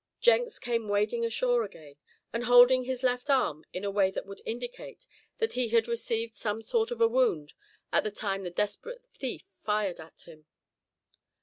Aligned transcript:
Jenks 0.19 0.57
came 0.57 0.87
wading 0.87 1.23
ashore 1.25 1.63
again, 1.63 1.95
and 2.33 2.45
holding 2.45 2.85
his 2.85 3.03
left 3.03 3.29
arm 3.29 3.65
in 3.71 3.83
a 3.85 3.91
way 3.91 4.09
that 4.09 4.25
would 4.25 4.41
indicate 4.47 5.05
that 5.37 5.53
he 5.53 5.67
had 5.67 5.87
received 5.87 6.33
some 6.33 6.63
sort 6.63 6.89
of 6.89 7.01
a 7.01 7.07
wound 7.07 7.53
at 7.93 8.03
the 8.03 8.09
time 8.09 8.41
the 8.41 8.49
desperate 8.49 9.05
thief 9.13 9.43
fired 9.63 9.99
at 9.99 10.19
him. 10.23 10.47